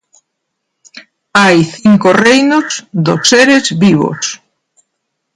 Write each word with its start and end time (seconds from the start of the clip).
Hai 1.39 1.57
cinco 1.81 2.09
reinos 2.25 2.69
dos 3.05 3.21
seres 3.31 3.65
vivos. 3.83 4.21